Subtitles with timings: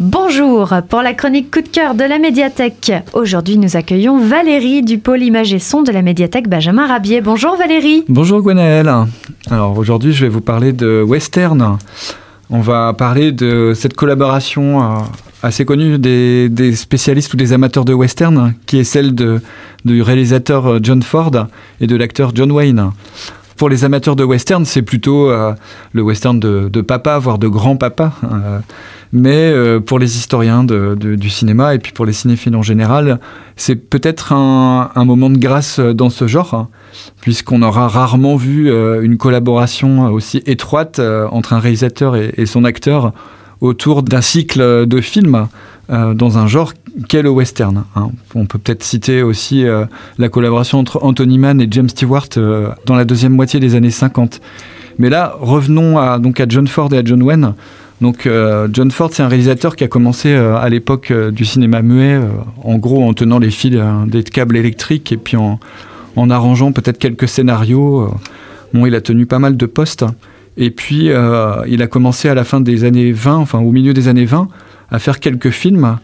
[0.00, 2.92] Bonjour pour la chronique coup de cœur de la médiathèque.
[3.12, 7.20] Aujourd'hui, nous accueillons Valérie du pôle image et son de la médiathèque Benjamin Rabier.
[7.20, 8.04] Bonjour Valérie.
[8.08, 8.92] Bonjour Gwenaëlle.
[9.52, 11.78] Alors aujourd'hui, je vais vous parler de western.
[12.50, 14.96] On va parler de cette collaboration euh,
[15.44, 20.78] assez connue des, spécialistes ou des amateurs de western, qui est celle du réalisateur euh,
[20.82, 21.46] John Ford
[21.80, 22.90] et de l'acteur John Wayne.
[23.56, 25.52] Pour les amateurs de western, c'est plutôt euh,
[25.92, 28.12] le western de, papa, voire de grand-papa.
[28.24, 28.58] Euh,
[29.14, 33.20] mais euh, pour les historiens de, du cinéma et puis pour les cinéphiles en général,
[33.54, 36.68] c'est peut-être un, moment de grâce dans ce genre, hein,
[37.20, 42.64] puisqu'on aura rarement vu euh, une collaboration aussi étroite euh, entre un réalisateur et son
[42.64, 43.12] acteur
[43.60, 45.46] autour d'un cycle de films
[45.90, 46.72] euh, dans un genre
[47.08, 47.84] qu'est le western.
[47.94, 48.08] Hein.
[48.34, 49.84] On peut peut-être citer aussi euh,
[50.16, 53.90] la collaboration entre Anthony Mann et James Stewart euh, dans la deuxième moitié des années
[53.90, 54.40] 50.
[54.98, 57.52] Mais là, revenons à, donc à John Ford et à John Wayne.
[58.00, 58.28] Donc
[58.72, 62.20] John Ford, c'est un réalisateur qui a commencé à l'époque du cinéma muet,
[62.62, 65.58] en gros en tenant les fils euh, des câbles électriques et puis en,
[66.16, 68.12] en arrangeant peut-être quelques scénarios.
[68.74, 70.04] Bon, il a tenu pas mal de postes.
[70.56, 74.08] Et puis, il a commencé à la fin des années 20, enfin au milieu des
[74.08, 74.48] années 20,
[74.90, 75.98] à faire quelques films,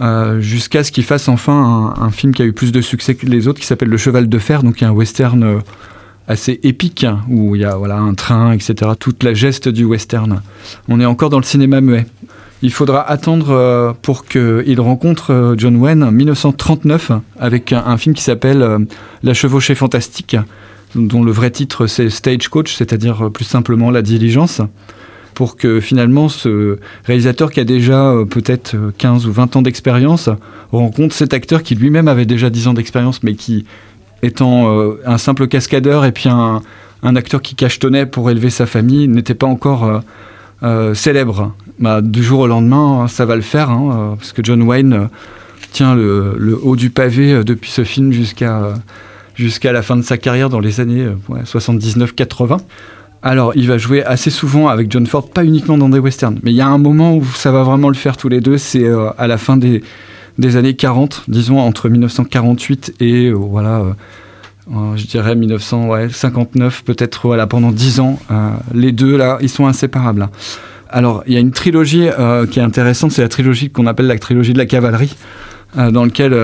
[0.00, 3.26] euh, jusqu'à ce qu'il fasse enfin un, film qui a eu plus de succès que
[3.26, 5.58] les autres, qui s'appelle Le Cheval de Fer, donc un western euh,
[6.26, 10.42] assez épique, où il y a voilà, un train, etc., toute la geste du western.
[10.88, 12.06] On est encore dans le cinéma muet.
[12.62, 18.16] Il faudra attendre euh, pour qu'il rencontre John Wayne en 1939 avec un, un film
[18.16, 18.86] qui s'appelle
[19.22, 20.36] La chevauchée fantastique,
[20.96, 24.60] dont le vrai titre c'est Stagecoach, c'est-à-dire plus simplement la diligence,
[25.34, 30.30] pour que finalement ce réalisateur qui a déjà euh, peut-être 15 ou 20 ans d'expérience
[30.72, 33.64] rencontre cet acteur qui lui-même avait déjà 10 ans d'expérience, mais qui
[34.22, 36.62] étant euh, un simple cascadeur et puis un,
[37.02, 40.00] acteur qui cachetonnait pour élever sa famille, n'était pas encore euh,
[40.62, 41.52] euh, célèbre.
[41.78, 45.06] Bah, du jour au lendemain, ça va le faire, hein, parce que John Wayne euh,
[45.72, 48.74] tient le, haut du pavé euh, depuis ce film jusqu'à euh,
[49.34, 52.58] jusqu'à la fin de sa carrière dans les années ouais, 79-80.
[53.26, 56.50] Alors, il va jouer assez souvent avec John Ford, pas uniquement dans des westerns, mais
[56.50, 58.84] il y a un moment où ça va vraiment le faire tous les deux, c'est
[58.84, 59.82] euh, à la fin des,
[60.36, 63.82] des années 40, disons entre 1948 et euh, voilà,
[64.70, 68.18] euh, je dirais 1959, peut-être voilà, pendant 10 ans.
[68.74, 70.28] Les deux là, ils sont inséparables.
[70.90, 72.08] Alors, il y a une trilogie
[72.50, 75.16] qui est intéressante, c'est la trilogie qu'on appelle la trilogie de la cavalerie.
[75.76, 76.36] Dans lequel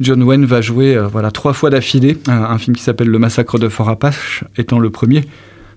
[0.00, 3.68] John Wayne va jouer voilà, trois fois d'affilée, un film qui s'appelle Le Massacre de
[3.68, 5.24] Fort Apache étant le premier,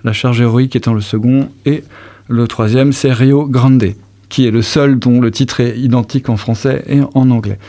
[0.04, 1.84] La Charge héroïque étant le second, et
[2.28, 3.86] le troisième c'est Rio Grande,
[4.30, 7.60] qui est le seul dont le titre est identique en français et en anglais.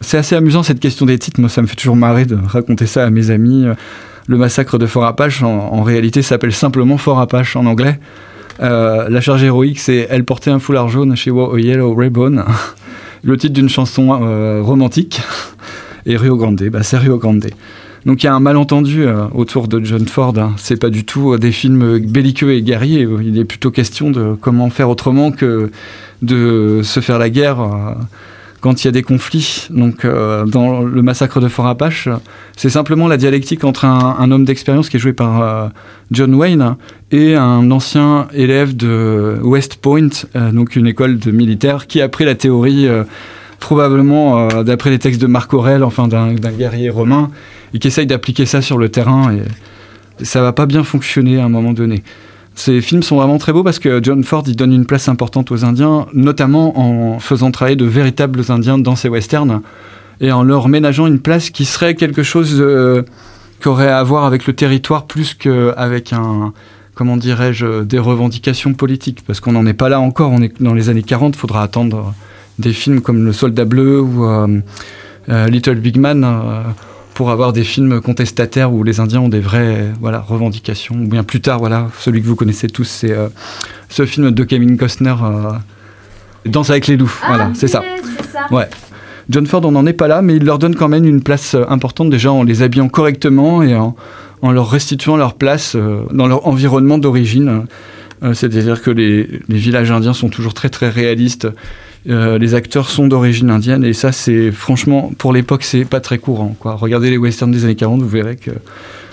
[0.00, 2.86] C'est assez amusant cette question des titres, moi ça me fait toujours marrer de raconter
[2.86, 3.66] ça à mes amis.
[4.26, 7.98] Le Massacre de Fort Apache en, réalité s'appelle simplement Fort Apache en anglais.
[8.60, 12.44] Euh, la charge héroïque, c'est Elle portait un foulard jaune, She wore a yellow ribbon.
[13.22, 15.22] le titre d'une chanson euh, romantique.
[16.06, 17.46] Et Rio Grande, bah, c'est Rio Grande.
[18.08, 20.32] Donc il y a un malentendu euh, autour de John Ford.
[20.38, 20.54] Hein.
[20.56, 23.06] C'est pas du tout euh, des films belliqueux et guerriers.
[23.22, 25.70] Il est plutôt question de comment faire autrement que
[26.22, 27.92] de se faire la guerre euh,
[28.60, 29.66] quand il y a des conflits.
[29.70, 32.08] Donc euh, dans le massacre de Fort Apache,
[32.56, 35.68] c'est simplement la dialectique entre un, homme d'expérience qui est joué par euh,
[36.10, 36.76] John Wayne
[37.10, 42.08] et un ancien élève de West Point, euh, donc une école de militaires, qui a
[42.08, 43.04] pris la théorie euh,
[43.58, 47.30] probablement euh, d'après les textes de Marc Aurèle, enfin d'un guerrier romain,
[47.74, 49.32] et qui essaye d'appliquer ça sur le terrain.
[49.32, 52.02] Et ça va pas bien fonctionner à un moment donné.
[52.54, 55.52] Ces films sont vraiment très beaux parce que John Ford il donne une place importante
[55.52, 59.62] aux Indiens, notamment en faisant travailler de véritables Indiens dans ses westerns
[60.20, 63.04] et en leur ménageant une place qui serait quelque chose euh,
[63.60, 66.52] qui aurait à voir avec le territoire plus qu'avec un,
[66.94, 69.22] comment dirais-je, des revendications politiques.
[69.24, 71.62] Parce qu'on n'en est pas là encore, on est dans les années 40, il faudra
[71.62, 72.12] attendre
[72.58, 74.60] des films comme Le Soldat Bleu ou euh,
[75.28, 76.24] euh, Little Big Man.
[76.24, 76.62] Euh,
[77.14, 80.94] pour avoir des films contestataires où les Indiens ont des vraies voilà, revendications.
[80.94, 83.26] Ou bien plus tard, voilà, celui que vous connaissez tous, c'est euh,
[83.88, 85.50] ce film de Kevin Costner, euh,
[86.46, 87.12] Danse avec les loups.
[87.22, 87.82] Ah, voilà, c'est ça.
[88.32, 88.54] ça.
[88.54, 88.68] Ouais.
[89.30, 91.56] John Ford, on n'en est pas là, mais il leur donne quand même une place
[91.68, 93.96] importante, déjà en les habillant correctement et en,
[94.40, 97.64] en leur restituant leur place euh, dans leur environnement d'origine.
[98.32, 101.48] C'est-à-dire que les, les villages indiens sont toujours très très réalistes
[102.08, 106.18] Euh, les acteurs sont d'origine indienne et ça, c'est franchement, pour l'époque, c'est pas très
[106.18, 106.56] courant.
[106.60, 108.52] Regardez les westerns des années 40, vous verrez que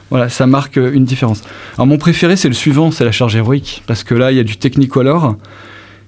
[0.10, 1.42] voilà, ça marque une différence.
[1.76, 4.40] Alors mon préféré, c'est le suivant, c'est la charge héroïque, parce que là, il y
[4.40, 5.36] a du technicolor.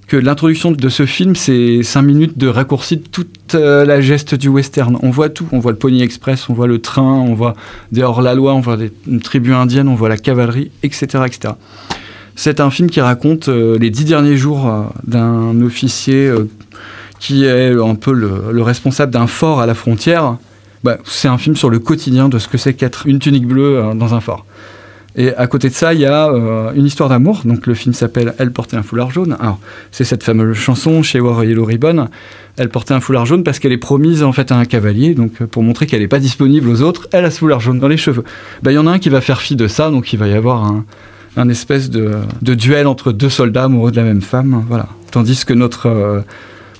[0.06, 4.34] Que l'introduction de ce film, c'est 5 minutes de raccourci de toute euh, la geste
[4.34, 4.96] du western.
[5.02, 7.52] On voit tout, on voit le Pony Express, on voit le train, on voit
[7.92, 11.24] des hors-la-loi, on voit des, une tribu indienne, on voit la cavalerie, etc.
[11.26, 11.54] etc.
[12.36, 16.32] C'est un film qui raconte euh, les dix derniers jours euh, d'un officier
[17.18, 20.36] qui est un peu le, le responsable d'un fort à la frontière.
[20.84, 23.82] Bah, c'est un film sur le quotidien de ce que c'est qu'être une tunique bleue
[23.94, 24.44] dans un fort.
[25.18, 27.42] Et à côté de ça, il y a euh, une histoire d'amour.
[27.44, 29.36] Donc le film s'appelle Elle portait un foulard jaune.
[29.90, 32.06] C'est cette fameuse chanson chez War Yellow Ribbon.
[32.56, 35.14] Elle portait un foulard jaune parce qu'elle est promise en fait à un cavalier.
[35.14, 37.88] Donc pour montrer qu'elle n'est pas disponible aux autres, elle a ce foulard jaune dans
[37.88, 38.22] les cheveux.
[38.62, 40.28] Ben, il y en a un qui va faire fi de ça, donc il va
[40.28, 40.72] y avoir
[41.36, 44.64] un, espèce de, duel entre deux soldats amoureux de la même femme.
[44.68, 44.86] Voilà.
[45.10, 46.20] Tandis que notre euh,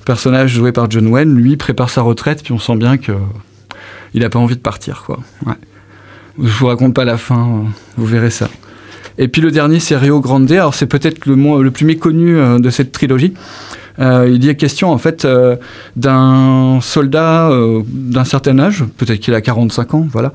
[0.08, 3.12] personnage joué par John Wayne, lui, prépare sa retraite, puis on sent bien que
[4.14, 5.18] il n'a pas envie de partir, quoi.
[5.44, 5.52] Ouais.
[6.42, 7.64] Je vous raconte pas la fin,
[7.98, 8.48] vous verrez ça.
[9.18, 10.50] Et puis le dernier, c'est Rio Grande.
[10.50, 13.34] Alors c'est peut-être le, le, plus méconnu euh, de cette trilogie.
[13.98, 15.56] Euh, il y a question en fait euh,
[15.96, 20.32] d'un soldat euh, d'un certain âge, peut-être qu'il a 45 ans, voilà,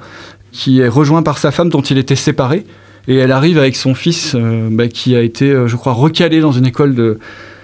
[0.51, 2.63] qui est rejoint par sa femme dont il était séparé.
[3.07, 6.51] Et elle arrive avec son fils euh, bah, qui a été, je crois, recalé dans
[6.51, 7.17] une école de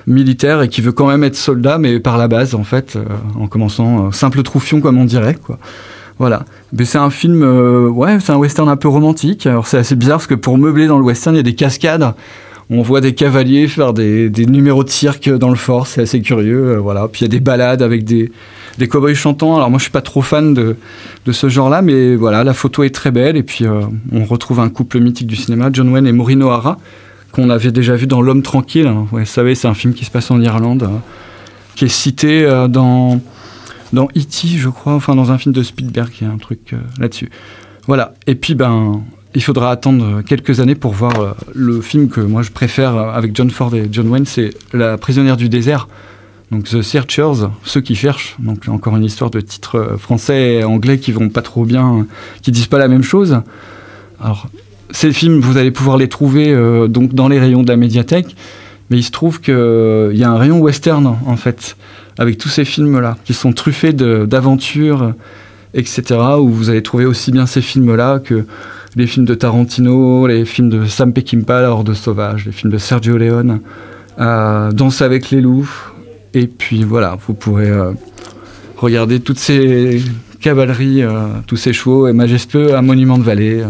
[0.09, 2.97] militaire et qui veut quand même être soldat, mais par la base en fait,
[3.39, 5.57] en commençant simple troufion comme on dirait, quoi.
[6.19, 6.43] Voilà.
[6.73, 9.47] Mais c'est un film, euh, ouais, c'est un western un peu romantique.
[9.47, 11.55] Alors c'est assez bizarre parce que pour meubler dans le western, il y a des
[11.55, 12.13] cascades.
[12.69, 16.73] On voit des cavaliers faire des, numéros de cirque dans le fort, c'est assez curieux.
[16.73, 17.07] Euh, voilà.
[17.07, 18.31] Puis il y a des balades avec des,
[18.77, 19.55] des cow-boys chantants.
[19.55, 20.75] Alors moi je suis pas trop fan de,
[21.25, 23.37] de ce genre-là, mais voilà, la photo est très belle.
[23.37, 26.77] Et puis euh, on retrouve un couple mythique du cinéma, John Wayne et Maureen O'Hara,
[27.31, 28.87] qu'on avait déjà vu dans L'homme tranquille.
[29.11, 31.01] Ouais, vous savez, c'est un film qui se passe en Irlande, hein,
[31.75, 33.21] qui est cité euh, dans
[33.91, 36.73] dans E.T., je crois, enfin dans un film de Spielberg, il y a un truc
[36.73, 37.31] euh, là-dessus.
[37.87, 38.13] Voilà.
[38.27, 39.01] Et puis, ben,
[39.33, 43.35] il faudra attendre quelques années pour voir euh, le film que moi je préfère avec
[43.35, 45.87] John Ford et John Wayne, c'est La prisonnière du désert.
[46.51, 48.35] Donc The Searchers, ceux qui cherchent.
[48.39, 52.07] Donc encore une histoire de titres français et anglais qui vont pas trop bien,
[52.41, 53.41] qui disent pas la même chose.
[54.19, 54.47] Alors
[54.91, 58.35] ces films, vous allez pouvoir les trouver euh, donc dans les rayons de la médiathèque,
[58.89, 61.75] mais il se trouve qu'il euh, y a un rayon western en fait
[62.17, 65.13] avec tous ces films-là, qui sont truffés d'aventures,
[65.73, 66.03] etc.,
[66.37, 68.45] où vous allez trouver aussi bien ces films-là que
[68.97, 72.77] les films de Tarantino, les films de Sam Peckinpah, La Horde Sauvage, les films de
[72.77, 73.61] Sergio Leone,
[74.19, 75.69] euh, Danse avec les loups,
[76.33, 77.71] et puis voilà, vous pourrez
[78.75, 80.01] regarder toutes ces
[80.41, 81.03] cavaleries,
[81.47, 83.63] tous ces chevaux et majestueux, un monument de vallée,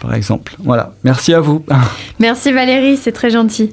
[0.00, 0.54] par exemple.
[0.58, 1.64] Voilà, merci à vous.
[2.20, 3.66] Merci Valérie, c'est très gentil.